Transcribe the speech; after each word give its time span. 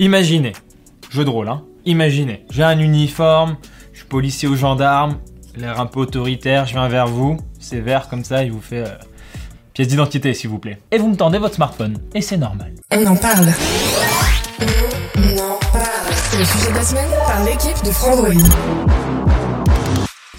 Imaginez, 0.00 0.54
jeu 1.10 1.26
de 1.26 1.28
rôle, 1.28 1.50
hein. 1.50 1.62
Imaginez, 1.84 2.46
j'ai 2.48 2.62
un 2.62 2.78
uniforme, 2.78 3.58
je 3.92 3.98
suis 3.98 4.08
policier 4.08 4.48
ou 4.48 4.56
gendarme, 4.56 5.18
l'air 5.54 5.78
un 5.78 5.84
peu 5.84 6.00
autoritaire, 6.00 6.64
je 6.64 6.72
viens 6.72 6.88
vers 6.88 7.06
vous, 7.06 7.36
c'est 7.58 7.80
vert 7.80 8.08
comme 8.08 8.24
ça, 8.24 8.42
il 8.42 8.50
vous 8.50 8.62
fait 8.62 8.88
euh, 8.88 8.94
pièce 9.74 9.88
d'identité 9.88 10.32
s'il 10.32 10.48
vous 10.48 10.58
plaît. 10.58 10.80
Et 10.90 10.96
vous 10.96 11.10
me 11.10 11.16
tendez 11.16 11.36
votre 11.36 11.56
smartphone, 11.56 11.98
et 12.14 12.22
c'est 12.22 12.38
normal. 12.38 12.72
On 12.90 13.04
en 13.04 13.14
parle. 13.14 13.48
On 15.18 15.38
en 15.38 15.58
parle. 15.70 16.14
C'est 16.14 16.38
le 16.38 16.44
sujet 16.46 16.70
de 16.70 16.76
la 16.76 16.82
semaine 16.82 17.10
par 17.26 17.44
l'équipe 17.44 17.84
de 17.84 17.90
Frandroid. 17.90 19.19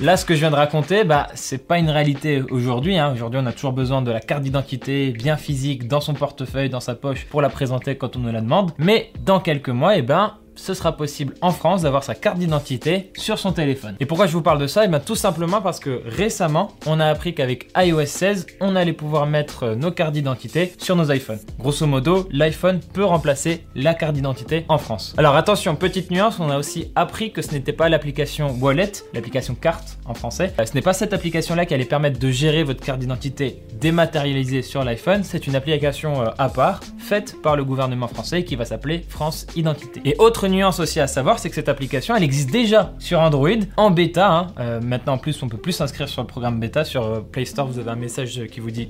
Là, 0.01 0.17
ce 0.17 0.25
que 0.25 0.33
je 0.33 0.39
viens 0.39 0.49
de 0.49 0.55
raconter, 0.55 1.03
bah, 1.03 1.27
c'est 1.35 1.67
pas 1.67 1.77
une 1.77 1.91
réalité 1.91 2.41
aujourd'hui. 2.49 2.97
Hein. 2.97 3.11
Aujourd'hui, 3.13 3.39
on 3.39 3.45
a 3.45 3.51
toujours 3.51 3.71
besoin 3.71 4.01
de 4.01 4.09
la 4.09 4.19
carte 4.19 4.41
d'identité 4.41 5.11
bien 5.11 5.37
physique 5.37 5.87
dans 5.87 6.01
son 6.01 6.15
portefeuille, 6.15 6.71
dans 6.71 6.79
sa 6.79 6.95
poche, 6.95 7.27
pour 7.27 7.39
la 7.39 7.49
présenter 7.49 7.95
quand 7.97 8.15
on 8.15 8.19
nous 8.21 8.31
la 8.31 8.41
demande. 8.41 8.71
Mais 8.79 9.11
dans 9.23 9.39
quelques 9.39 9.69
mois, 9.69 9.95
eh 9.97 10.01
ben, 10.01 10.33
ce 10.55 10.73
sera 10.73 10.95
possible 10.97 11.33
en 11.41 11.51
France 11.51 11.81
d'avoir 11.81 12.03
sa 12.03 12.15
carte 12.15 12.37
d'identité 12.37 13.11
sur 13.17 13.39
son 13.39 13.51
téléphone. 13.51 13.95
Et 13.99 14.05
pourquoi 14.05 14.27
je 14.27 14.33
vous 14.33 14.41
parle 14.41 14.59
de 14.59 14.67
ça? 14.67 14.85
Eh 14.85 14.87
bien 14.87 14.99
tout 14.99 15.15
simplement 15.15 15.61
parce 15.61 15.79
que 15.79 16.01
récemment, 16.05 16.71
on 16.85 16.99
a 16.99 17.05
appris 17.07 17.33
qu'avec 17.33 17.69
iOS 17.77 18.05
16, 18.05 18.47
on 18.59 18.75
allait 18.75 18.93
pouvoir 18.93 19.25
mettre 19.25 19.63
euh, 19.63 19.75
nos 19.75 19.91
cartes 19.91 20.13
d'identité 20.13 20.73
sur 20.77 20.95
nos 20.95 21.11
iPhones. 21.11 21.39
Grosso 21.59 21.85
modo, 21.85 22.27
l'iPhone 22.31 22.79
peut 22.93 23.05
remplacer 23.05 23.65
la 23.75 23.93
carte 23.93 24.13
d'identité 24.13 24.65
en 24.69 24.77
France. 24.77 25.13
Alors 25.17 25.35
attention, 25.35 25.75
petite 25.75 26.11
nuance, 26.11 26.39
on 26.39 26.49
a 26.49 26.57
aussi 26.57 26.91
appris 26.95 27.31
que 27.31 27.41
ce 27.41 27.51
n'était 27.51 27.73
pas 27.73 27.89
l'application 27.89 28.55
Wallet, 28.59 28.91
l'application 29.13 29.55
carte 29.55 29.97
en 30.05 30.13
français. 30.13 30.53
Euh, 30.59 30.65
Ce 30.65 30.73
n'est 30.73 30.81
pas 30.81 30.93
cette 30.93 31.13
application-là 31.13 31.65
qui 31.65 31.73
allait 31.73 31.85
permettre 31.85 32.19
de 32.19 32.29
gérer 32.31 32.63
votre 32.63 32.83
carte 32.83 32.99
d'identité 32.99 33.61
dématérialisée 33.79 34.61
sur 34.61 34.83
l'iPhone, 34.83 35.23
c'est 35.23 35.47
une 35.47 35.55
application 35.55 36.21
euh, 36.21 36.29
à 36.37 36.49
part 36.49 36.79
faite 36.97 37.35
par 37.41 37.55
le 37.55 37.63
gouvernement 37.63 38.07
français 38.07 38.43
qui 38.43 38.55
va 38.55 38.65
s'appeler 38.65 39.05
France 39.09 39.47
Identité. 39.55 40.01
Et 40.05 40.15
autre 40.19 40.47
nuance 40.51 40.79
aussi 40.79 40.99
à 40.99 41.07
savoir, 41.07 41.39
c'est 41.39 41.49
que 41.49 41.55
cette 41.55 41.69
application, 41.69 42.15
elle 42.15 42.23
existe 42.23 42.51
déjà 42.51 42.93
sur 42.99 43.19
Android 43.19 43.49
en 43.77 43.91
bêta. 43.91 44.31
hein. 44.31 44.47
Euh, 44.59 44.81
maintenant, 44.81 45.13
en 45.13 45.17
plus, 45.17 45.41
on 45.43 45.49
peut 45.49 45.57
plus 45.57 45.71
s'inscrire 45.71 46.07
sur 46.09 46.21
le 46.21 46.27
programme 46.27 46.59
bêta. 46.59 46.83
Sur 46.83 47.03
euh, 47.05 47.21
Play 47.21 47.45
Store, 47.45 47.67
vous 47.67 47.79
avez 47.79 47.89
un 47.91 47.95
message 47.95 48.41
qui 48.51 48.59
vous 48.59 48.71
dit 48.71 48.89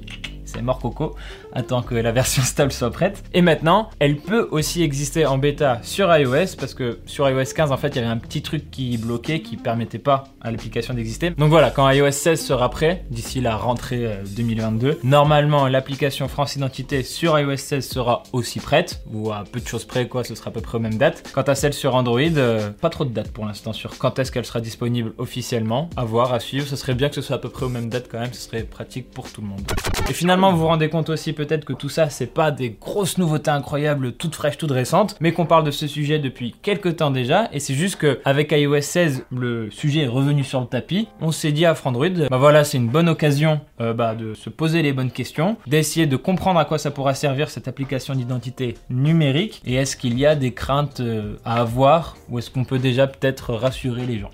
c'est 0.54 0.62
mort 0.62 0.80
coco, 0.80 1.16
attends 1.54 1.82
que 1.82 1.96
la 1.96 2.12
version 2.12 2.44
stable 2.44 2.72
soit 2.72 2.92
prête. 2.92 3.24
Et 3.34 3.42
maintenant, 3.42 3.90
elle 4.00 4.18
peut 4.18 4.48
aussi 4.52 4.84
exister 4.84 5.26
en 5.26 5.38
bêta 5.38 5.80
sur 5.84 6.16
iOS 6.16 6.56
parce 6.60 6.74
que 6.74 7.00
sur 7.06 7.30
iOS 7.30 7.54
15, 7.56 7.72
en 7.72 7.78
fait, 7.78 7.90
il 7.90 7.96
y 7.96 8.00
avait 8.00 8.08
un 8.08 8.18
petit 8.18 8.42
truc 8.42 8.70
qui 8.72 8.98
bloquait, 8.98 9.42
qui 9.42 9.58
permettait 9.58 10.00
pas 10.00 10.26
à 10.42 10.52
l'application 10.52 10.94
d'exister. 10.94 11.32
Donc 11.32 11.50
voilà, 11.50 11.70
quand 11.70 11.90
iOS 11.90 12.12
16 12.12 12.42
sera 12.42 12.70
prêt, 12.70 13.06
d'ici 13.10 13.42
la 13.42 13.56
rentrée 13.56 14.06
euh, 14.06 14.24
2022, 14.26 15.00
normalement, 15.04 15.68
l'application 15.68 16.28
France 16.28 16.56
Identité 16.56 17.04
sur 17.04 17.40
iOS 17.40 17.58
16 17.58 17.88
sera 17.88 18.24
aussi 18.34 18.60
prête, 18.60 19.04
ou 19.12 19.32
à 19.32 19.44
peu 19.50 19.60
de 19.60 19.68
choses 19.68 19.86
près, 19.86 20.08
quoi, 20.08 20.24
ce 20.24 20.36
sera 20.36 20.50
à 20.50 20.54
peu 20.54 20.62
près 20.62 20.78
aux 20.78 20.82
mêmes 20.82 20.98
dates. 20.98 21.24
Quant 21.34 21.42
à 21.42 21.56
celle 21.56 21.74
sur 21.74 21.96
Android, 21.96 22.20
euh, 22.20 22.72
pas 22.72 22.90
trop 22.90 23.06
de 23.06 23.14
dates 23.14 23.32
pour 23.32 23.46
l'instant 23.46 23.74
sur 23.74 23.98
quand 23.98 24.20
est-ce 24.20 24.32
qu'elle 24.32 24.46
sera 24.46 24.62
disponible 24.62 25.14
officiellement. 25.18 25.90
À 25.96 26.04
voir, 26.04 26.34
à 26.34 26.40
suivre. 26.40 26.68
Ce 26.68 26.76
serait 26.76 26.96
bien 26.96 27.10
que 27.10 27.16
ce 27.16 27.22
soit 27.22 27.36
à 27.36 27.40
peu 27.40 27.50
près 27.50 27.66
aux 27.66 27.70
mêmes 27.70 27.90
dates 27.90 28.08
quand 28.10 28.20
même, 28.20 28.34
ce 28.34 28.42
serait 28.42 28.64
pratique 28.64 29.12
pour 29.12 29.32
tout 29.32 29.42
le 29.42 29.48
monde. 29.48 29.62
Et 30.10 30.14
finalement, 30.14 30.41
vous 30.50 30.58
vous 30.58 30.68
rendez 30.68 30.90
compte 30.90 31.10
aussi 31.10 31.34
peut-être 31.34 31.66
que 31.66 31.74
tout 31.74 31.90
ça, 31.90 32.10
c'est 32.10 32.34
pas 32.34 32.50
des 32.50 32.72
grosses 32.72 33.20
nouveautés 33.20 33.52
incroyables, 33.52 34.14
toutes 34.14 34.34
fraîches, 34.34 34.58
toutes 34.58 34.72
récentes, 34.72 35.16
mais 35.20 35.34
qu'on 35.34 35.46
parle 35.46 35.64
de 35.64 35.72
ce 35.72 35.86
sujet 35.86 36.18
depuis 36.18 36.56
quelques 36.64 36.96
temps 36.96 37.12
déjà. 37.12 37.50
Et 37.54 37.60
c'est 37.60 37.76
juste 37.76 37.98
que 37.98 38.20
avec 38.26 38.52
iOS 38.52 38.82
16, 38.82 39.26
le 39.32 39.70
sujet 39.70 40.02
est 40.02 40.08
revenu 40.08 40.44
sur 40.44 40.60
le 40.60 40.66
tapis. 40.66 41.08
On 41.22 41.32
s'est 41.32 41.52
dit 41.52 41.66
à 41.66 41.76
Frandroid, 41.76 42.28
bah 42.30 42.38
voilà, 42.38 42.64
c'est 42.64 42.78
une 42.78 42.90
bonne 42.90 43.10
occasion 43.10 43.62
euh, 43.80 43.94
bah, 43.94 44.16
de 44.16 44.34
se 44.34 44.50
poser 44.50 44.82
les 44.82 44.94
bonnes 44.94 45.12
questions, 45.12 45.58
d'essayer 45.68 46.08
de 46.08 46.16
comprendre 46.16 46.60
à 46.60 46.66
quoi 46.66 46.80
ça 46.80 46.90
pourra 46.90 47.14
servir 47.14 47.50
cette 47.50 47.68
application 47.68 48.16
d'identité 48.16 48.76
numérique, 48.90 49.62
et 49.66 49.76
est-ce 49.76 49.96
qu'il 49.96 50.18
y 50.18 50.26
a 50.26 50.36
des 50.36 50.54
craintes 50.54 51.02
euh, 51.02 51.36
à 51.46 51.60
avoir, 51.60 52.16
ou 52.30 52.40
est-ce 52.40 52.50
qu'on 52.50 52.64
peut 52.64 52.80
déjà 52.80 53.06
peut-être 53.06 53.54
rassurer 53.54 54.06
les 54.06 54.18
gens? 54.18 54.32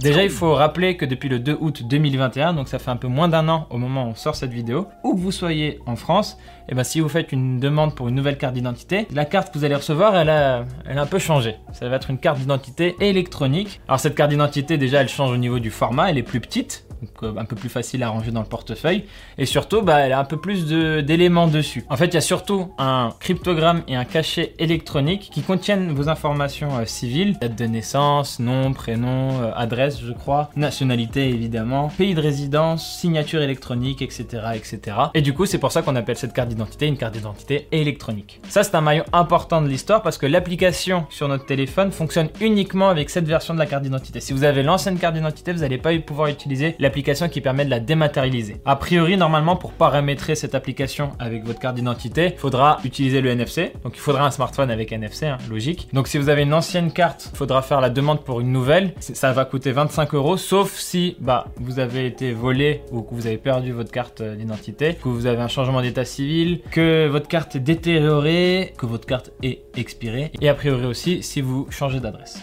Déjà, 0.00 0.22
il 0.22 0.30
faut 0.30 0.54
rappeler 0.54 0.96
que 0.96 1.04
depuis 1.04 1.28
le 1.28 1.38
2 1.38 1.56
août 1.60 1.82
2021, 1.84 2.54
donc 2.54 2.68
ça 2.68 2.78
fait 2.78 2.90
un 2.90 2.96
peu 2.96 3.08
moins 3.08 3.28
d'un 3.28 3.48
an 3.48 3.66
au 3.70 3.78
moment 3.78 4.04
où 4.04 4.08
on 4.08 4.14
sort 4.14 4.34
cette 4.34 4.50
vidéo, 4.50 4.88
où 5.02 5.14
que 5.14 5.20
vous 5.20 5.32
soyez 5.32 5.80
en 5.86 5.96
France, 5.96 6.36
et 6.68 6.74
ben 6.74 6.84
si 6.84 7.00
vous 7.00 7.08
faites 7.08 7.32
une 7.32 7.60
demande 7.60 7.94
pour 7.94 8.08
une 8.08 8.14
nouvelle 8.14 8.36
carte 8.36 8.54
d'identité, 8.54 9.06
la 9.12 9.24
carte 9.24 9.52
que 9.52 9.58
vous 9.58 9.64
allez 9.64 9.74
recevoir, 9.74 10.16
elle 10.16 10.30
a, 10.30 10.64
elle 10.88 10.98
a 10.98 11.02
un 11.02 11.06
peu 11.06 11.18
changé. 11.18 11.56
Ça 11.72 11.88
va 11.88 11.96
être 11.96 12.10
une 12.10 12.18
carte 12.18 12.38
d'identité 12.38 12.96
électronique. 13.00 13.80
Alors 13.88 14.00
cette 14.00 14.14
carte 14.14 14.30
d'identité, 14.30 14.78
déjà, 14.78 15.00
elle 15.00 15.08
change 15.08 15.30
au 15.30 15.36
niveau 15.36 15.58
du 15.58 15.70
format, 15.70 16.10
elle 16.10 16.18
est 16.18 16.22
plus 16.22 16.40
petite, 16.40 16.86
donc 17.04 17.36
un 17.38 17.44
peu 17.44 17.56
plus 17.56 17.68
facile 17.68 18.02
à 18.02 18.08
ranger 18.08 18.30
dans 18.30 18.40
le 18.40 18.46
portefeuille, 18.46 19.04
et 19.38 19.46
surtout, 19.46 19.82
bah, 19.82 20.00
elle 20.00 20.12
a 20.12 20.18
un 20.18 20.24
peu 20.24 20.36
plus 20.36 20.66
d'éléments 20.66 21.48
dessus. 21.48 21.84
En 21.88 21.96
fait, 21.96 22.06
il 22.06 22.14
y 22.14 22.18
a 22.18 22.22
surtout 22.22 22.72
un 22.78 23.10
cryptogramme 23.20 23.82
et 23.88 23.96
un 23.96 24.04
cachet 24.04 24.54
électronique 24.58 25.30
qui 25.32 25.42
contiennent 25.42 25.92
vos 25.92 26.08
informations 26.08 26.78
euh, 26.78 26.84
civiles, 26.84 27.38
date 27.38 27.56
de 27.56 27.64
naissance, 27.64 28.38
nom, 28.38 28.72
prénom, 28.72 29.42
euh, 29.42 29.52
adresse, 29.54 30.00
je 30.00 30.12
crois, 30.12 30.50
nationalité 30.56 31.28
évidemment, 31.28 31.88
pays 31.88 32.14
de 32.14 32.20
résidence, 32.20 32.98
signature 32.98 33.42
électronique, 33.42 34.02
etc., 34.02 34.24
etc. 34.54 34.96
Et 35.14 35.22
du 35.22 35.32
coup, 35.34 35.46
c'est 35.46 35.58
pour 35.58 35.72
ça 35.72 35.82
qu'on 35.82 35.96
appelle 35.96 36.16
cette 36.16 36.32
carte 36.32 36.48
d'identité 36.48 36.86
une 36.86 36.96
carte 36.96 37.14
d'identité 37.14 37.68
électronique. 37.72 38.40
Ça, 38.48 38.62
c'est 38.62 38.74
un 38.74 38.80
maillon 38.80 39.04
important 39.12 39.62
de 39.62 39.68
l'histoire 39.68 40.02
parce 40.02 40.18
que 40.18 40.26
l'application 40.26 41.06
sur 41.10 41.28
notre 41.28 41.46
téléphone 41.46 41.92
fonctionne 41.92 42.28
uniquement 42.40 42.88
avec 42.88 43.10
cette 43.10 43.26
version 43.26 43.54
de 43.54 43.58
la 43.58 43.66
carte 43.66 43.82
d'identité. 43.82 44.20
Si 44.20 44.32
vous 44.32 44.44
avez 44.44 44.62
l'ancienne 44.62 44.98
carte 44.98 45.14
d'identité, 45.14 45.52
vous 45.52 45.60
n'allez 45.60 45.78
pas 45.78 45.92
pouvoir 45.98 46.28
utiliser 46.28 46.76
l'application 46.78 46.93
qui 47.02 47.40
permet 47.40 47.64
de 47.64 47.70
la 47.70 47.80
dématérialiser. 47.80 48.56
A 48.64 48.76
priori, 48.76 49.16
normalement, 49.16 49.56
pour 49.56 49.72
paramétrer 49.72 50.34
cette 50.34 50.54
application 50.54 51.12
avec 51.18 51.44
votre 51.44 51.58
carte 51.58 51.76
d'identité, 51.76 52.32
il 52.34 52.38
faudra 52.38 52.78
utiliser 52.84 53.20
le 53.20 53.30
NFC. 53.30 53.72
Donc, 53.82 53.96
il 53.96 54.00
faudra 54.00 54.26
un 54.26 54.30
smartphone 54.30 54.70
avec 54.70 54.92
NFC, 54.92 55.26
hein, 55.26 55.38
logique. 55.50 55.88
Donc, 55.92 56.08
si 56.08 56.18
vous 56.18 56.28
avez 56.28 56.42
une 56.42 56.54
ancienne 56.54 56.92
carte, 56.92 57.30
il 57.32 57.36
faudra 57.36 57.62
faire 57.62 57.80
la 57.80 57.90
demande 57.90 58.24
pour 58.24 58.40
une 58.40 58.52
nouvelle. 58.52 58.94
Ça 59.00 59.32
va 59.32 59.44
coûter 59.44 59.72
25 59.72 60.14
euros, 60.14 60.36
sauf 60.36 60.76
si 60.76 61.16
bah, 61.20 61.46
vous 61.56 61.78
avez 61.78 62.06
été 62.06 62.32
volé 62.32 62.82
ou 62.92 63.02
que 63.02 63.14
vous 63.14 63.26
avez 63.26 63.38
perdu 63.38 63.72
votre 63.72 63.90
carte 63.90 64.20
euh, 64.20 64.36
d'identité, 64.36 64.94
que 64.94 65.08
vous 65.08 65.26
avez 65.26 65.40
un 65.40 65.48
changement 65.48 65.82
d'état 65.82 66.04
civil, 66.04 66.60
que 66.70 67.08
votre 67.08 67.28
carte 67.28 67.56
est 67.56 67.60
détériorée, 67.60 68.72
que 68.78 68.86
votre 68.86 69.06
carte 69.06 69.32
est 69.42 69.62
expirée, 69.76 70.30
et 70.40 70.48
a 70.48 70.54
priori 70.54 70.86
aussi 70.86 71.22
si 71.22 71.40
vous 71.40 71.66
changez 71.70 72.00
d'adresse. 72.00 72.38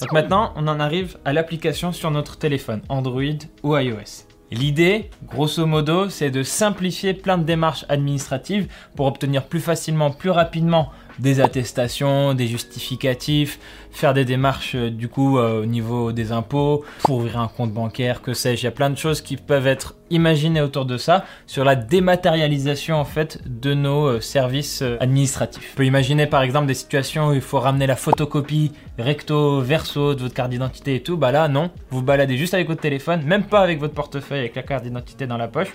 Donc 0.00 0.12
maintenant, 0.12 0.52
on 0.56 0.66
en 0.68 0.80
arrive 0.80 1.16
à 1.24 1.32
l'application 1.32 1.92
sur 1.92 2.10
notre 2.10 2.36
téléphone, 2.36 2.82
Android 2.88 3.22
ou 3.62 3.76
iOS. 3.76 4.26
L'idée, 4.50 5.08
grosso 5.24 5.64
modo, 5.64 6.10
c'est 6.10 6.30
de 6.30 6.42
simplifier 6.42 7.14
plein 7.14 7.38
de 7.38 7.44
démarches 7.44 7.86
administratives 7.88 8.68
pour 8.96 9.06
obtenir 9.06 9.44
plus 9.44 9.60
facilement, 9.60 10.10
plus 10.10 10.28
rapidement 10.28 10.90
des 11.18 11.40
attestations, 11.40 12.34
des 12.34 12.46
justificatifs, 12.46 13.58
faire 13.90 14.14
des 14.14 14.24
démarches 14.24 14.74
euh, 14.74 14.90
du 14.90 15.08
coup 15.08 15.38
euh, 15.38 15.62
au 15.62 15.66
niveau 15.66 16.12
des 16.12 16.32
impôts, 16.32 16.84
pour 17.02 17.18
ouvrir 17.18 17.38
un 17.38 17.48
compte 17.48 17.72
bancaire, 17.72 18.22
que 18.22 18.34
sais-je. 18.34 18.62
Il 18.62 18.64
y 18.64 18.68
a 18.68 18.72
plein 18.72 18.90
de 18.90 18.98
choses 18.98 19.20
qui 19.20 19.36
peuvent 19.36 19.66
être 19.66 19.94
imaginées 20.10 20.60
autour 20.60 20.84
de 20.84 20.96
ça 20.96 21.24
sur 21.46 21.64
la 21.64 21.76
dématérialisation 21.76 22.96
en 22.96 23.04
fait 23.04 23.40
de 23.46 23.74
nos 23.74 24.06
euh, 24.06 24.20
services 24.20 24.82
administratifs. 25.00 25.72
On 25.74 25.76
peut 25.76 25.86
imaginer 25.86 26.26
par 26.26 26.42
exemple 26.42 26.66
des 26.66 26.74
situations 26.74 27.28
où 27.28 27.34
il 27.34 27.40
faut 27.40 27.60
ramener 27.60 27.86
la 27.86 27.96
photocopie 27.96 28.72
recto 28.98 29.60
verso 29.60 30.14
de 30.14 30.22
votre 30.22 30.34
carte 30.34 30.50
d'identité 30.50 30.96
et 30.96 31.02
tout. 31.02 31.16
Bah 31.16 31.32
là 31.32 31.48
non, 31.48 31.70
vous 31.90 32.02
baladez 32.02 32.36
juste 32.36 32.54
avec 32.54 32.68
votre 32.68 32.80
téléphone, 32.80 33.22
même 33.24 33.44
pas 33.44 33.60
avec 33.60 33.78
votre 33.78 33.94
portefeuille 33.94 34.40
avec 34.40 34.54
la 34.54 34.62
carte 34.62 34.84
d'identité 34.84 35.26
dans 35.26 35.36
la 35.36 35.48
poche 35.48 35.72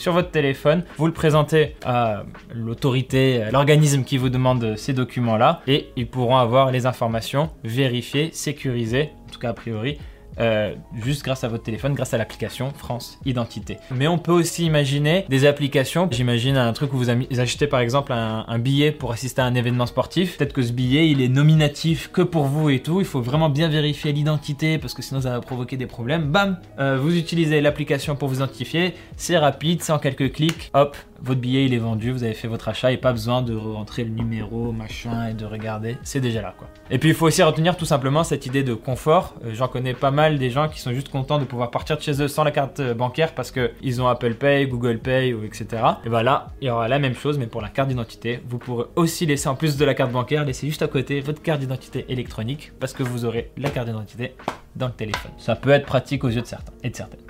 sur 0.00 0.14
votre 0.14 0.30
téléphone, 0.30 0.82
vous 0.96 1.06
le 1.06 1.12
présentez 1.12 1.76
à 1.84 2.22
l'autorité, 2.54 3.44
l'organisme 3.52 4.02
qui 4.02 4.16
vous 4.16 4.30
demande 4.30 4.74
ces 4.76 4.94
documents-là, 4.94 5.60
et 5.66 5.88
ils 5.94 6.06
pourront 6.06 6.38
avoir 6.38 6.70
les 6.70 6.86
informations 6.86 7.50
vérifiées, 7.64 8.30
sécurisées, 8.32 9.10
en 9.28 9.30
tout 9.30 9.38
cas 9.38 9.50
a 9.50 9.52
priori, 9.52 9.98
euh, 10.38 10.74
juste 11.02 11.24
grâce 11.24 11.44
à 11.44 11.48
votre 11.48 11.62
téléphone, 11.62 11.94
grâce 11.94 12.14
à 12.14 12.18
l'application 12.18 12.72
France 12.76 13.18
Identité. 13.24 13.78
Mais 13.90 14.08
on 14.08 14.18
peut 14.18 14.32
aussi 14.32 14.64
imaginer 14.64 15.26
des 15.28 15.46
applications. 15.46 16.08
J'imagine 16.10 16.56
un 16.56 16.72
truc 16.72 16.92
où 16.92 16.96
vous 16.96 17.10
achetez 17.10 17.66
par 17.66 17.80
exemple 17.80 18.12
un, 18.12 18.58
billet 18.58 18.92
pour 18.92 19.12
assister 19.12 19.40
à 19.40 19.46
un 19.46 19.54
événement 19.54 19.86
sportif. 19.86 20.36
Peut-être 20.36 20.52
que 20.52 20.62
ce 20.62 20.72
billet, 20.72 21.10
il 21.10 21.22
est 21.22 21.28
nominatif 21.28 22.10
que 22.12 22.22
pour 22.22 22.44
vous 22.44 22.70
et 22.70 22.80
tout. 22.80 23.00
Il 23.00 23.06
faut 23.06 23.22
vraiment 23.22 23.48
bien 23.48 23.68
vérifier 23.68 24.12
l'identité 24.12 24.78
parce 24.78 24.94
que 24.94 25.02
sinon 25.02 25.20
ça 25.20 25.30
va 25.30 25.40
provoquer 25.40 25.76
des 25.76 25.86
problèmes. 25.86 26.24
Bam, 26.30 26.58
euh, 26.78 26.98
vous 27.00 27.16
utilisez 27.16 27.60
l'application 27.60 28.16
pour 28.16 28.28
vous 28.28 28.36
identifier. 28.36 28.94
C'est 29.16 29.38
rapide, 29.38 29.82
c'est 29.82 29.92
en 29.92 29.98
quelques 29.98 30.32
clics. 30.32 30.70
Hop, 30.74 30.96
votre 31.22 31.40
billet 31.40 31.66
il 31.66 31.74
est 31.74 31.78
vendu, 31.78 32.12
vous 32.12 32.24
avez 32.24 32.34
fait 32.34 32.48
votre 32.48 32.68
achat 32.68 32.92
et 32.92 32.96
pas 32.96 33.12
besoin 33.12 33.42
de 33.42 33.54
rentrer 33.54 34.04
le 34.04 34.10
numéro, 34.10 34.72
machin 34.72 35.28
et 35.28 35.34
de 35.34 35.44
regarder. 35.44 35.96
C'est 36.02 36.20
déjà 36.20 36.42
là 36.42 36.54
quoi. 36.56 36.68
Et 36.90 36.98
puis 36.98 37.10
il 37.10 37.14
faut 37.14 37.26
aussi 37.26 37.42
retenir 37.42 37.76
tout 37.76 37.84
simplement 37.84 38.24
cette 38.24 38.46
idée 38.46 38.62
de 38.62 38.74
confort. 38.74 39.34
Euh, 39.44 39.50
j'en 39.54 39.68
connais 39.68 39.94
pas 39.94 40.10
mal 40.10 40.29
des 40.38 40.50
gens 40.50 40.68
qui 40.68 40.80
sont 40.80 40.92
juste 40.92 41.08
contents 41.08 41.38
de 41.38 41.44
pouvoir 41.44 41.70
partir 41.70 41.96
de 41.96 42.02
chez 42.02 42.22
eux 42.22 42.28
sans 42.28 42.44
la 42.44 42.50
carte 42.50 42.80
euh, 42.80 42.94
bancaire 42.94 43.34
parce 43.34 43.50
que 43.50 43.72
ils 43.82 44.00
ont 44.00 44.08
Apple 44.08 44.34
Pay, 44.34 44.66
Google 44.66 44.98
Pay 44.98 45.34
ou 45.34 45.44
etc. 45.44 45.66
Et 46.04 46.08
voilà, 46.08 46.48
il 46.60 46.68
y 46.68 46.70
aura 46.70 46.88
la 46.88 46.98
même 46.98 47.14
chose 47.14 47.38
mais 47.38 47.46
pour 47.46 47.62
la 47.62 47.68
carte 47.68 47.88
d'identité. 47.88 48.40
Vous 48.48 48.58
pourrez 48.58 48.86
aussi 48.96 49.26
laisser 49.26 49.48
en 49.48 49.54
plus 49.54 49.76
de 49.76 49.84
la 49.84 49.94
carte 49.94 50.12
bancaire, 50.12 50.44
laisser 50.44 50.66
juste 50.66 50.82
à 50.82 50.88
côté 50.88 51.20
votre 51.20 51.42
carte 51.42 51.60
d'identité 51.60 52.06
électronique 52.08 52.72
parce 52.80 52.92
que 52.92 53.02
vous 53.02 53.24
aurez 53.24 53.50
la 53.56 53.70
carte 53.70 53.86
d'identité 53.86 54.34
dans 54.76 54.86
le 54.86 54.92
téléphone. 54.92 55.32
Ça 55.38 55.56
peut 55.56 55.70
être 55.70 55.86
pratique 55.86 56.24
aux 56.24 56.28
yeux 56.28 56.42
de 56.42 56.46
certains 56.46 56.72
et 56.82 56.90
de 56.90 56.96
certaines. 56.96 57.20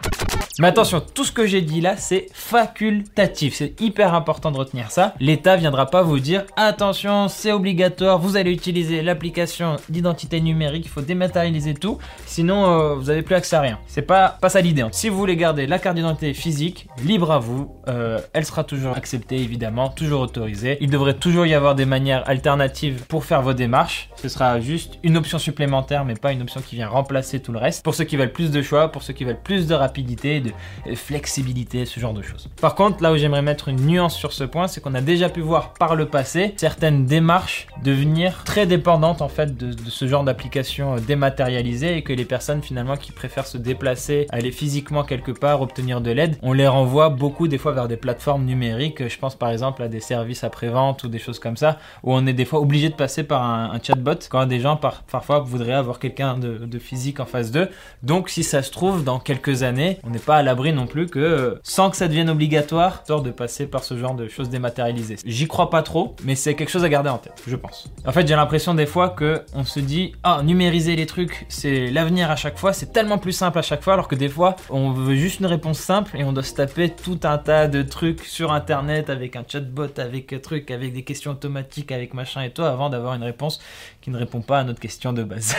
Mais 0.58 0.66
attention, 0.66 1.00
tout 1.00 1.24
ce 1.24 1.32
que 1.32 1.46
j'ai 1.46 1.62
dit 1.62 1.80
là, 1.80 1.96
c'est 1.96 2.26
facultatif. 2.32 3.54
C'est 3.54 3.80
hyper 3.80 4.14
important 4.14 4.50
de 4.50 4.56
retenir 4.58 4.90
ça. 4.90 5.14
L'État 5.20 5.56
viendra 5.56 5.86
pas 5.86 6.02
vous 6.02 6.18
dire 6.18 6.44
attention, 6.56 7.28
c'est 7.28 7.52
obligatoire, 7.52 8.18
vous 8.18 8.36
allez 8.36 8.50
utiliser 8.50 9.02
l'application 9.02 9.76
d'identité 9.88 10.40
numérique, 10.40 10.84
il 10.86 10.90
faut 10.90 11.00
dématérialiser 11.00 11.74
tout, 11.74 11.98
sinon 12.26 12.66
euh, 12.66 12.94
vous 12.94 13.04
n'avez 13.04 13.22
plus 13.22 13.34
accès 13.34 13.56
à 13.56 13.60
rien. 13.60 13.78
C'est 13.86 14.02
pas, 14.02 14.36
pas 14.40 14.48
ça 14.48 14.60
l'idée. 14.60 14.84
Si 14.92 15.08
vous 15.08 15.16
voulez 15.16 15.36
garder 15.36 15.66
la 15.66 15.78
carte 15.78 15.96
d'identité 15.96 16.34
physique, 16.34 16.88
libre 17.04 17.30
à 17.30 17.38
vous, 17.38 17.76
euh, 17.88 18.18
elle 18.32 18.44
sera 18.44 18.64
toujours 18.64 18.96
acceptée 18.96 19.36
évidemment, 19.36 19.88
toujours 19.88 20.22
autorisée. 20.22 20.78
Il 20.80 20.90
devrait 20.90 21.14
toujours 21.14 21.46
y 21.46 21.54
avoir 21.54 21.74
des 21.74 21.86
manières 21.86 22.28
alternatives 22.28 23.04
pour 23.08 23.24
faire 23.24 23.42
vos 23.42 23.52
démarches. 23.52 24.10
Ce 24.16 24.28
sera 24.28 24.60
juste 24.60 24.98
une 25.02 25.16
option 25.16 25.38
supplémentaire, 25.38 26.04
mais 26.04 26.14
pas 26.14 26.32
une 26.32 26.42
option 26.42 26.60
qui 26.60 26.76
vient 26.76 26.88
remplacer 26.88 27.40
tout 27.40 27.52
le 27.52 27.58
reste. 27.58 27.84
Pour 27.84 27.94
ceux 27.94 28.04
qui 28.04 28.16
veulent 28.16 28.32
plus 28.32 28.50
de 28.50 28.62
choix, 28.62 28.90
pour 28.90 29.02
ceux 29.02 29.12
qui 29.12 29.24
veulent 29.24 29.40
plus 29.42 29.66
de 29.66 29.74
rapidité, 29.74 30.39
de 30.40 30.52
flexibilité, 30.94 31.84
ce 31.86 32.00
genre 32.00 32.14
de 32.14 32.22
choses. 32.22 32.48
Par 32.60 32.74
contre, 32.74 33.02
là 33.02 33.12
où 33.12 33.16
j'aimerais 33.16 33.42
mettre 33.42 33.68
une 33.68 33.80
nuance 33.86 34.16
sur 34.16 34.32
ce 34.32 34.44
point, 34.44 34.68
c'est 34.68 34.80
qu'on 34.80 34.94
a 34.94 35.00
déjà 35.00 35.28
pu 35.28 35.40
voir 35.40 35.74
par 35.74 35.94
le 35.94 36.06
passé 36.06 36.54
certaines 36.56 37.06
démarches 37.06 37.66
devenir 37.82 38.44
très 38.44 38.66
dépendantes 38.66 39.22
en 39.22 39.28
fait 39.28 39.56
de, 39.56 39.74
ce 39.88 40.06
genre 40.06 40.24
d'application 40.24 40.94
euh, 40.96 41.00
dématérialisée 41.00 41.96
et 41.96 42.02
que 42.02 42.12
les 42.12 42.24
personnes 42.24 42.62
finalement 42.62 42.96
qui 42.96 43.12
préfèrent 43.12 43.46
se 43.46 43.58
déplacer, 43.58 44.26
aller 44.30 44.52
physiquement 44.52 45.02
quelque 45.02 45.32
part, 45.32 45.62
obtenir 45.62 46.00
de 46.00 46.10
l'aide, 46.10 46.36
on 46.42 46.52
les 46.52 46.66
renvoie 46.66 47.08
beaucoup 47.08 47.48
des 47.48 47.58
fois 47.58 47.72
vers 47.72 47.88
des 47.88 47.96
plateformes 47.96 48.44
numériques. 48.44 49.08
Je 49.08 49.18
pense 49.18 49.34
par 49.34 49.50
exemple 49.50 49.82
à 49.82 49.88
des 49.88 50.00
services 50.00 50.44
après-vente 50.44 51.04
ou 51.04 51.08
des 51.08 51.18
choses 51.18 51.38
comme 51.38 51.56
ça 51.56 51.78
où 52.02 52.12
on 52.12 52.26
est 52.26 52.32
des 52.32 52.44
fois 52.44 52.60
obligé 52.60 52.88
de 52.88 52.94
passer 52.94 53.24
par 53.24 53.42
un, 53.42 53.78
chatbot 53.82 54.18
quand 54.28 54.44
des 54.46 54.60
gens 54.60 54.76
parfois 54.76 55.40
voudraient 55.40 55.72
avoir 55.72 55.98
quelqu'un 55.98 56.36
de, 56.36 56.58
de 56.58 56.78
physique 56.78 57.20
en 57.20 57.24
face 57.24 57.50
d'eux. 57.50 57.68
Donc 58.02 58.28
si 58.28 58.42
ça 58.44 58.62
se 58.62 58.70
trouve 58.70 59.04
dans 59.04 59.18
quelques 59.18 59.62
années, 59.62 59.98
on 60.04 60.10
n'est 60.10 60.18
pas 60.18 60.36
à 60.36 60.42
l'abri 60.42 60.72
non 60.72 60.86
plus 60.86 61.06
que, 61.06 61.58
sans 61.62 61.90
que 61.90 61.96
ça 61.96 62.08
devienne 62.08 62.30
obligatoire, 62.30 63.02
sort 63.06 63.22
de 63.22 63.30
passer 63.30 63.66
par 63.66 63.84
ce 63.84 63.96
genre 63.96 64.14
de 64.14 64.28
choses 64.28 64.50
dématérialisées. 64.50 65.16
J'y 65.24 65.48
crois 65.48 65.70
pas 65.70 65.82
trop, 65.82 66.16
mais 66.24 66.34
c'est 66.34 66.54
quelque 66.54 66.70
chose 66.70 66.84
à 66.84 66.88
garder 66.88 67.10
en 67.10 67.18
tête, 67.18 67.42
je 67.46 67.56
pense. 67.56 67.69
En 68.06 68.12
fait, 68.12 68.26
j'ai 68.26 68.34
l'impression 68.34 68.74
des 68.74 68.86
fois 68.86 69.10
que 69.10 69.42
on 69.54 69.64
se 69.64 69.80
dit, 69.80 70.12
ah, 70.22 70.42
numériser 70.42 70.96
les 70.96 71.06
trucs, 71.06 71.46
c'est 71.48 71.90
l'avenir 71.90 72.30
à 72.30 72.36
chaque 72.36 72.58
fois, 72.58 72.72
c'est 72.72 72.92
tellement 72.92 73.18
plus 73.18 73.32
simple 73.32 73.58
à 73.58 73.62
chaque 73.62 73.82
fois, 73.82 73.94
alors 73.94 74.08
que 74.08 74.14
des 74.14 74.28
fois, 74.28 74.56
on 74.70 74.90
veut 74.90 75.16
juste 75.16 75.40
une 75.40 75.46
réponse 75.46 75.78
simple 75.78 76.16
et 76.16 76.24
on 76.24 76.32
doit 76.32 76.42
se 76.42 76.54
taper 76.54 76.90
tout 76.90 77.20
un 77.24 77.38
tas 77.38 77.68
de 77.68 77.82
trucs 77.82 78.24
sur 78.24 78.52
internet 78.52 79.10
avec 79.10 79.36
un 79.36 79.44
chatbot, 79.46 79.98
avec 79.98 80.32
un 80.32 80.38
truc, 80.38 80.70
avec 80.70 80.92
des 80.92 81.02
questions 81.02 81.32
automatiques, 81.32 81.92
avec 81.92 82.14
machin 82.14 82.42
et 82.42 82.50
tout, 82.50 82.62
avant 82.62 82.90
d'avoir 82.90 83.14
une 83.14 83.24
réponse 83.24 83.60
qui 84.00 84.10
ne 84.10 84.16
répond 84.16 84.40
pas 84.40 84.60
à 84.60 84.64
notre 84.64 84.80
question 84.80 85.12
de 85.12 85.22
base. 85.22 85.54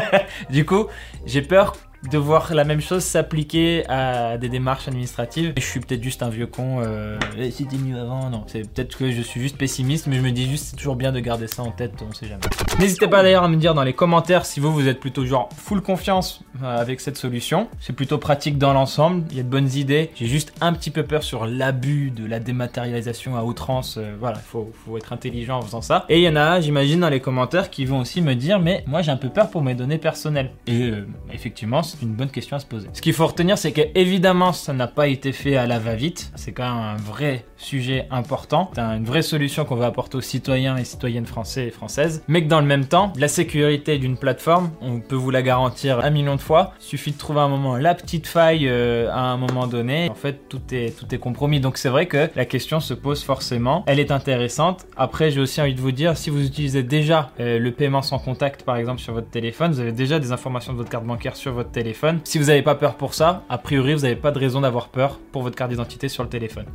du 0.50 0.64
coup, 0.64 0.86
j'ai 1.24 1.42
peur 1.42 1.74
de 2.10 2.18
voir 2.18 2.52
la 2.54 2.64
même 2.64 2.80
chose 2.80 3.02
s'appliquer 3.02 3.88
à 3.88 4.38
des 4.38 4.48
démarches 4.48 4.88
administratives. 4.88 5.52
Je 5.56 5.62
suis 5.62 5.80
peut-être 5.80 6.02
juste 6.02 6.22
un 6.22 6.28
vieux 6.28 6.46
con. 6.46 6.80
Euh, 6.80 7.18
c'était 7.50 7.76
mieux 7.76 7.98
avant. 7.98 8.30
Non, 8.30 8.44
c'est 8.46 8.70
peut-être 8.70 8.96
que 8.96 9.10
je 9.10 9.22
suis 9.22 9.40
juste 9.40 9.56
pessimiste, 9.56 10.06
mais 10.06 10.16
je 10.16 10.22
me 10.22 10.30
dis 10.30 10.48
juste 10.48 10.66
c'est 10.66 10.76
toujours 10.76 10.96
bien 10.96 11.12
de 11.12 11.20
garder 11.20 11.46
ça 11.46 11.62
en 11.62 11.70
tête. 11.70 11.92
On 12.08 12.12
sait 12.12 12.26
jamais. 12.26 12.42
N'hésitez 12.78 13.08
pas 13.08 13.22
d'ailleurs 13.22 13.44
à 13.44 13.48
me 13.48 13.56
dire 13.56 13.74
dans 13.74 13.82
les 13.82 13.92
commentaires 13.92 14.46
si 14.46 14.60
vous 14.60 14.72
vous 14.72 14.88
êtes 14.88 15.00
plutôt 15.00 15.24
genre 15.24 15.48
full 15.56 15.80
confiance 15.80 16.42
euh, 16.62 16.80
avec 16.80 17.00
cette 17.00 17.16
solution. 17.16 17.68
C'est 17.80 17.92
plutôt 17.92 18.18
pratique 18.18 18.58
dans 18.58 18.72
l'ensemble. 18.72 19.24
Il 19.30 19.36
y 19.36 19.40
a 19.40 19.42
de 19.42 19.48
bonnes 19.48 19.72
idées. 19.72 20.10
J'ai 20.14 20.26
juste 20.26 20.52
un 20.60 20.72
petit 20.72 20.90
peu 20.90 21.02
peur 21.02 21.22
sur 21.22 21.46
l'abus 21.46 22.10
de 22.10 22.26
la 22.26 22.40
dématérialisation 22.40 23.36
à 23.36 23.44
outrance. 23.44 23.96
Euh, 23.98 24.14
voilà, 24.18 24.38
il 24.38 24.48
faut, 24.48 24.72
faut 24.84 24.96
être 24.96 25.12
intelligent 25.12 25.58
en 25.58 25.62
faisant 25.62 25.82
ça. 25.82 26.04
Et 26.08 26.18
il 26.18 26.22
y 26.22 26.28
en 26.28 26.36
a, 26.36 26.60
j'imagine, 26.60 27.00
dans 27.00 27.08
les 27.08 27.20
commentaires 27.20 27.70
qui 27.70 27.84
vont 27.84 28.00
aussi 28.00 28.22
me 28.22 28.34
dire 28.34 28.60
mais 28.60 28.84
moi 28.86 29.02
j'ai 29.02 29.10
un 29.10 29.16
peu 29.16 29.28
peur 29.28 29.50
pour 29.50 29.62
mes 29.62 29.74
données 29.74 29.98
personnelles. 29.98 30.50
Et 30.66 30.82
euh, 30.82 31.06
effectivement, 31.32 31.82
c'est 31.98 32.06
une 32.06 32.14
bonne 32.14 32.30
question 32.30 32.56
à 32.56 32.60
se 32.60 32.66
poser. 32.66 32.88
Ce 32.92 33.00
qu'il 33.00 33.12
faut 33.12 33.26
retenir, 33.26 33.58
c'est 33.58 33.72
que 33.72 33.82
évidemment, 33.94 34.52
ça 34.52 34.72
n'a 34.72 34.86
pas 34.86 35.08
été 35.08 35.32
fait 35.32 35.56
à 35.56 35.66
la 35.66 35.78
va-vite. 35.78 36.30
C'est 36.34 36.52
quand 36.52 36.64
même 36.64 36.82
un 36.82 36.96
vrai 36.96 37.44
sujet 37.56 38.06
important. 38.10 38.70
C'est 38.74 38.80
une 38.80 39.04
vraie 39.04 39.22
solution 39.22 39.64
qu'on 39.64 39.76
va 39.76 39.86
apporter 39.86 40.16
aux 40.16 40.22
citoyens 40.22 40.76
et 40.76 40.84
citoyennes 40.84 41.26
français 41.26 41.66
et 41.66 41.70
françaises. 41.70 42.22
Mais 42.28 42.42
que 42.42 42.48
dans 42.48 42.60
le 42.60 42.66
même 42.66 42.86
temps, 42.86 43.12
la 43.16 43.28
sécurité 43.28 43.98
d'une 43.98 44.16
plateforme, 44.16 44.70
on 44.80 45.00
peut 45.00 45.16
vous 45.16 45.30
la 45.30 45.42
garantir 45.42 46.00
un 46.00 46.10
million 46.10 46.36
de 46.36 46.40
fois. 46.40 46.74
Il 46.80 46.84
suffit 46.84 47.12
de 47.12 47.18
trouver 47.18 47.40
un 47.40 47.48
moment 47.48 47.76
la 47.76 47.94
petite 47.94 48.26
faille 48.26 48.68
euh, 48.68 49.10
à 49.10 49.20
un 49.20 49.36
moment 49.36 49.66
donné. 49.66 50.08
En 50.10 50.14
fait, 50.14 50.48
tout 50.48 50.62
est, 50.72 50.96
tout 50.98 51.12
est 51.14 51.18
compromis. 51.18 51.60
Donc 51.60 51.78
c'est 51.78 51.88
vrai 51.88 52.06
que 52.06 52.28
la 52.34 52.44
question 52.44 52.80
se 52.80 52.94
pose 52.94 53.22
forcément. 53.22 53.84
Elle 53.86 54.00
est 54.00 54.10
intéressante. 54.10 54.86
Après, 54.96 55.30
j'ai 55.30 55.40
aussi 55.40 55.60
envie 55.60 55.74
de 55.74 55.80
vous 55.80 55.92
dire, 55.92 56.16
si 56.16 56.30
vous 56.30 56.44
utilisez 56.44 56.82
déjà 56.82 57.30
euh, 57.40 57.58
le 57.58 57.72
paiement 57.72 58.02
sans 58.02 58.18
contact, 58.18 58.62
par 58.62 58.76
exemple, 58.76 59.00
sur 59.00 59.12
votre 59.12 59.30
téléphone, 59.30 59.72
vous 59.72 59.80
avez 59.80 59.92
déjà 59.92 60.18
des 60.18 60.32
informations 60.32 60.72
de 60.72 60.78
votre 60.78 60.90
carte 60.90 61.04
bancaire 61.04 61.36
sur 61.36 61.52
votre 61.52 61.70
téléphone. 61.70 61.75
Si 62.24 62.38
vous 62.38 62.46
n'avez 62.46 62.62
pas 62.62 62.74
peur 62.74 62.96
pour 62.96 63.14
ça, 63.14 63.44
a 63.48 63.58
priori, 63.58 63.94
vous 63.94 64.00
n'avez 64.00 64.16
pas 64.16 64.30
de 64.30 64.38
raison 64.38 64.60
d'avoir 64.62 64.88
peur 64.88 65.18
pour 65.32 65.42
votre 65.42 65.56
carte 65.56 65.70
d'identité 65.70 66.08
sur 66.08 66.22
le 66.22 66.28
téléphone. 66.28 66.66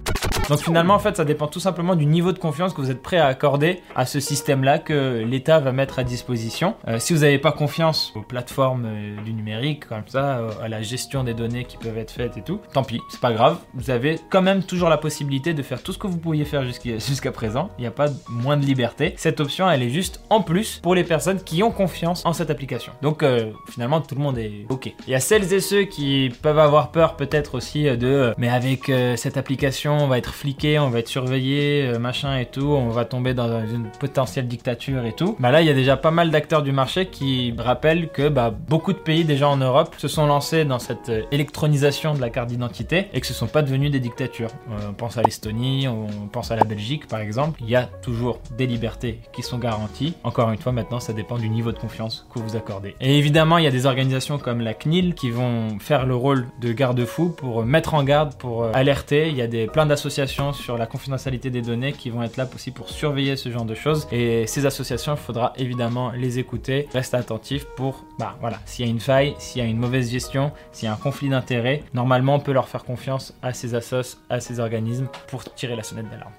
Donc 0.49 0.59
finalement, 0.59 0.95
en 0.95 0.99
fait, 0.99 1.15
ça 1.15 1.25
dépend 1.25 1.47
tout 1.47 1.59
simplement 1.59 1.95
du 1.95 2.05
niveau 2.05 2.31
de 2.31 2.39
confiance 2.39 2.73
que 2.73 2.81
vous 2.81 2.91
êtes 2.91 3.01
prêt 3.01 3.17
à 3.17 3.27
accorder 3.27 3.81
à 3.95 4.05
ce 4.05 4.19
système-là 4.19 4.79
que 4.79 5.23
l'État 5.25 5.59
va 5.59 5.71
mettre 5.71 5.99
à 5.99 6.03
disposition. 6.03 6.75
Euh, 6.87 6.99
si 6.99 7.13
vous 7.13 7.19
n'avez 7.19 7.37
pas 7.37 7.51
confiance 7.51 8.13
aux 8.15 8.21
plateformes 8.21 8.85
euh, 8.85 9.21
du 9.23 9.33
numérique, 9.33 9.87
comme 9.87 10.07
ça, 10.07 10.39
euh, 10.39 10.49
à 10.61 10.67
la 10.67 10.81
gestion 10.81 11.23
des 11.23 11.33
données 11.33 11.65
qui 11.65 11.77
peuvent 11.77 11.97
être 11.97 12.11
faites 12.11 12.37
et 12.37 12.41
tout, 12.41 12.59
tant 12.73 12.83
pis, 12.83 12.99
c'est 13.09 13.21
pas 13.21 13.33
grave. 13.33 13.59
Vous 13.73 13.89
avez 13.89 14.19
quand 14.29 14.41
même 14.41 14.63
toujours 14.63 14.89
la 14.89 14.97
possibilité 14.97 15.53
de 15.53 15.61
faire 15.63 15.81
tout 15.83 15.93
ce 15.93 15.97
que 15.97 16.07
vous 16.07 16.17
pouviez 16.17 16.45
faire 16.45 16.63
jusqu'à 16.83 17.31
présent. 17.31 17.69
Il 17.77 17.81
n'y 17.81 17.87
a 17.87 17.91
pas 17.91 18.07
moins 18.29 18.57
de 18.57 18.65
liberté. 18.65 19.13
Cette 19.17 19.39
option, 19.39 19.69
elle 19.69 19.83
est 19.83 19.89
juste 19.89 20.21
en 20.29 20.41
plus 20.41 20.79
pour 20.83 20.95
les 20.95 21.03
personnes 21.03 21.41
qui 21.41 21.63
ont 21.63 21.71
confiance 21.71 22.25
en 22.25 22.33
cette 22.33 22.49
application. 22.49 22.93
Donc 23.01 23.23
finalement, 23.69 24.01
tout 24.01 24.15
le 24.15 24.21
monde 24.21 24.37
est 24.37 24.65
OK. 24.69 24.93
Il 25.07 25.11
y 25.11 25.15
a 25.15 25.19
celles 25.19 25.53
et 25.53 25.59
ceux 25.59 25.83
qui 25.83 26.31
peuvent 26.41 26.59
avoir 26.59 26.91
peur 26.91 27.15
peut-être 27.15 27.55
aussi 27.55 27.83
de 27.83 28.33
mais 28.37 28.49
avec 28.49 28.91
cette 29.15 29.37
application, 29.37 29.97
on 29.97 30.07
va 30.07 30.17
être 30.21 30.33
fliqué, 30.35 30.77
on 30.77 30.89
va 30.89 30.99
être 30.99 31.07
surveillé, 31.07 31.87
euh, 31.87 31.97
machin 31.97 32.37
et 32.37 32.45
tout, 32.45 32.67
on 32.67 32.89
va 32.89 33.05
tomber 33.05 33.33
dans 33.33 33.65
une 33.65 33.87
potentielle 33.99 34.47
dictature 34.47 35.03
et 35.05 35.13
tout. 35.13 35.35
Bah 35.39 35.49
là, 35.49 35.61
il 35.61 35.67
y 35.67 35.69
a 35.71 35.73
déjà 35.73 35.97
pas 35.97 36.11
mal 36.11 36.29
d'acteurs 36.29 36.61
du 36.61 36.71
marché 36.71 37.07
qui 37.07 37.55
rappellent 37.57 38.09
que 38.09 38.29
bah, 38.29 38.51
beaucoup 38.51 38.93
de 38.93 38.99
pays 38.99 39.25
déjà 39.25 39.49
en 39.49 39.57
Europe 39.57 39.95
se 39.97 40.07
sont 40.07 40.27
lancés 40.27 40.63
dans 40.63 40.77
cette 40.77 41.09
euh, 41.09 41.23
électronisation 41.31 42.13
de 42.13 42.21
la 42.21 42.29
carte 42.29 42.49
d'identité 42.49 43.07
et 43.13 43.19
que 43.19 43.25
ce 43.25 43.33
sont 43.33 43.47
pas 43.47 43.63
devenus 43.63 43.89
des 43.89 43.99
dictatures. 43.99 44.51
Euh, 44.69 44.89
on 44.89 44.93
pense 44.93 45.17
à 45.17 45.23
l'Estonie, 45.23 45.87
on 45.87 46.27
pense 46.31 46.51
à 46.51 46.55
la 46.55 46.65
Belgique 46.65 47.07
par 47.07 47.19
exemple. 47.19 47.59
Il 47.63 47.69
y 47.69 47.75
a 47.75 47.89
toujours 48.03 48.39
des 48.55 48.67
libertés 48.67 49.21
qui 49.33 49.41
sont 49.41 49.57
garanties. 49.57 50.13
Encore 50.23 50.51
une 50.51 50.59
fois, 50.59 50.71
maintenant, 50.71 50.99
ça 50.99 51.13
dépend 51.13 51.39
du 51.39 51.49
niveau 51.49 51.71
de 51.71 51.79
confiance 51.79 52.27
que 52.31 52.37
vous 52.37 52.55
accordez. 52.55 52.95
Et 53.01 53.17
évidemment, 53.17 53.57
il 53.57 53.63
y 53.63 53.67
a 53.67 53.71
des 53.71 53.87
organisations 53.87 54.37
comme 54.37 54.61
la 54.61 54.75
CNIL 54.75 55.15
qui 55.15 55.31
vont 55.31 55.79
faire 55.79 56.05
le 56.05 56.15
rôle 56.15 56.45
de 56.61 56.71
garde-fou 56.73 57.29
pour 57.29 57.65
mettre 57.65 57.95
en 57.95 58.03
garde, 58.03 58.35
pour 58.35 58.65
alerter. 58.65 59.29
Il 59.29 59.35
y 59.35 59.41
a 59.41 59.47
des 59.47 59.65
plein 59.65 59.87
d'associations 59.87 60.10
sur 60.11 60.77
la 60.77 60.85
confidentialité 60.85 61.49
des 61.49 61.61
données 61.61 61.93
qui 61.93 62.09
vont 62.09 62.23
être 62.23 62.37
là 62.37 62.47
aussi 62.53 62.71
pour 62.71 62.89
surveiller 62.89 63.35
ce 63.35 63.49
genre 63.49 63.65
de 63.65 63.75
choses. 63.75 64.07
Et 64.11 64.45
ces 64.47 64.65
associations, 64.65 65.13
il 65.13 65.19
faudra 65.19 65.53
évidemment 65.57 66.11
les 66.11 66.39
écouter. 66.39 66.87
Reste 66.93 67.13
attentif 67.13 67.65
pour, 67.75 68.05
bah 68.19 68.35
voilà, 68.39 68.59
s'il 68.65 68.85
y 68.85 68.87
a 68.87 68.91
une 68.91 68.99
faille, 68.99 69.35
s'il 69.39 69.61
y 69.61 69.65
a 69.65 69.67
une 69.67 69.77
mauvaise 69.77 70.11
gestion, 70.11 70.51
s'il 70.71 70.87
y 70.87 70.89
a 70.89 70.93
un 70.93 70.97
conflit 70.97 71.29
d'intérêts, 71.29 71.83
normalement 71.93 72.35
on 72.35 72.39
peut 72.39 72.51
leur 72.51 72.67
faire 72.67 72.83
confiance 72.83 73.33
à 73.41 73.53
ces 73.53 73.75
assos, 73.75 74.17
à 74.29 74.39
ces 74.39 74.59
organismes 74.59 75.07
pour 75.27 75.43
tirer 75.43 75.75
la 75.75 75.83
sonnette 75.83 76.09
d'alarme. 76.09 76.31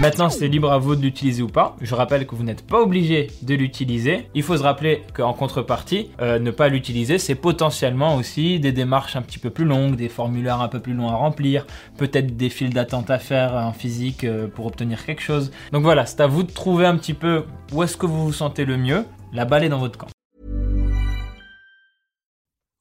Maintenant, 0.00 0.28
c'est 0.28 0.48
libre 0.48 0.70
à 0.70 0.78
vous 0.78 0.94
de 0.94 1.02
l'utiliser 1.02 1.42
ou 1.42 1.48
pas. 1.48 1.76
Je 1.80 1.94
rappelle 1.94 2.26
que 2.26 2.34
vous 2.34 2.44
n'êtes 2.44 2.66
pas 2.66 2.80
obligé 2.80 3.28
de 3.42 3.54
l'utiliser. 3.54 4.28
Il 4.34 4.42
faut 4.42 4.56
se 4.56 4.62
rappeler 4.62 5.02
qu'en 5.14 5.32
contrepartie, 5.32 6.10
euh, 6.20 6.38
ne 6.38 6.50
pas 6.50 6.68
l'utiliser, 6.68 7.18
c'est 7.18 7.34
potentiellement 7.34 8.16
aussi 8.16 8.60
des 8.60 8.72
démarches 8.72 9.16
un 9.16 9.22
petit 9.22 9.38
peu 9.38 9.50
plus 9.50 9.64
longues, 9.64 9.96
des 9.96 10.08
formulaires 10.08 10.60
un 10.60 10.68
peu 10.68 10.80
plus 10.80 10.92
longs 10.92 11.08
à 11.08 11.14
remplir, 11.14 11.66
peut-être 11.96 12.36
des 12.36 12.50
files 12.50 12.74
d'attente 12.74 13.10
à 13.16 13.18
faire 13.18 13.54
en 13.54 13.72
physique 13.72 14.24
euh, 14.24 14.46
pour 14.46 14.66
obtenir 14.66 15.04
quelque 15.04 15.22
chose. 15.22 15.50
Donc 15.72 15.82
voilà, 15.82 16.06
c'est 16.06 16.20
à 16.20 16.26
vous 16.26 16.42
de 16.42 16.52
trouver 16.52 16.86
un 16.86 16.96
petit 16.96 17.14
peu 17.14 17.44
où 17.72 17.82
est-ce 17.82 17.96
que 17.96 18.06
vous 18.06 18.26
vous 18.26 18.32
sentez 18.32 18.64
le 18.64 18.76
mieux. 18.76 19.04
La 19.32 19.44
balle 19.44 19.64
est 19.64 19.68
dans 19.68 19.78
votre 19.78 19.98
camp. 19.98 20.08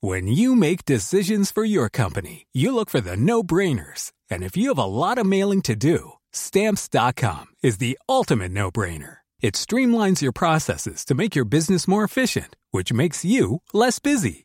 When 0.01 0.27
you 0.27 0.55
make 0.55 0.85
decisions 0.85 1.51
for 1.51 1.65
your 1.65 1.89
company, 1.89 2.45
you 2.53 2.75
look 2.75 2.91
for 2.91 3.01
the 3.01 3.17
no-brainers. 3.17 4.11
And 4.29 4.43
if 4.43 4.55
you 4.55 4.69
have 4.69 4.77
a 4.77 4.85
lot 4.85 5.17
of 5.17 5.25
mailing 5.25 5.61
to 5.63 5.75
do, 5.75 6.11
stamps.com 6.31 7.45
is 7.63 7.77
the 7.77 7.97
ultimate 8.07 8.51
no-brainer. 8.51 9.17
It 9.41 9.55
streamlines 9.55 10.21
your 10.21 10.31
processes 10.31 11.05
to 11.05 11.15
make 11.15 11.35
your 11.35 11.45
business 11.45 11.87
more 11.87 12.03
efficient, 12.03 12.55
which 12.71 12.93
makes 12.93 13.25
you 13.25 13.61
less 13.73 13.99
busy. 13.99 14.44